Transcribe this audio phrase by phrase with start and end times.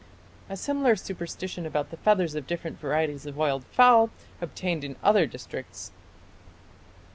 [0.49, 4.09] A similar superstition about the feathers of different varieties of wild fowl
[4.41, 5.91] obtained in other districts.